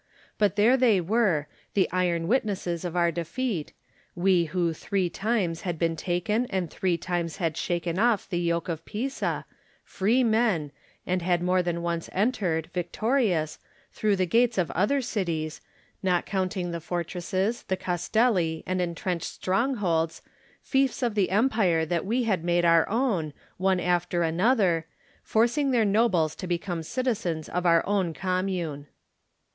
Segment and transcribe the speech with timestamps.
[0.39, 1.45] But there they were,
[1.75, 3.71] the iron witnesses of our defeat,
[4.15, 8.67] we who three times had been taken and three tiines had shaken oflf the yoke
[8.67, 9.45] of Pisa—
[9.87, 10.71] ^free men—
[11.07, 13.59] ^and had more than once entered, victorious,
[13.91, 15.61] through the gates of other cities,
[16.01, 20.23] not count ing the fortresses, the castelli, and in trenched strongholds—
[20.65, 24.87] ^fiefs of the empire that we had made our own, one after an other,
[25.21, 28.87] forcing their nobles to become citizens of our own commune.